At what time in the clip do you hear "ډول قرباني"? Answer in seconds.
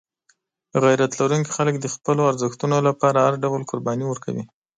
3.43-4.05